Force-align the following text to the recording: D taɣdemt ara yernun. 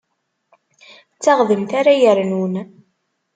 D 1.15 1.19
taɣdemt 1.23 1.71
ara 1.79 1.93
yernun. 2.01 2.53